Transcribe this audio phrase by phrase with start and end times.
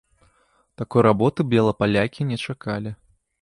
[0.81, 2.97] Такой работы белапалякі не чакалі.